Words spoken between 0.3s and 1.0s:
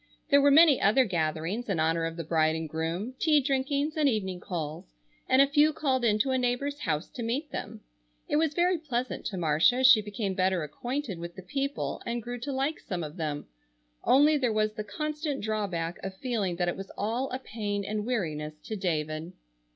There were many